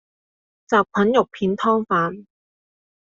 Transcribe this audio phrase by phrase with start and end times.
[0.67, 2.25] 什菌肉片湯飯